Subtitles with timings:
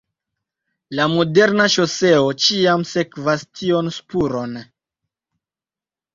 [0.99, 4.59] La moderna ŝoseo ĉiam sekvas tion spuron.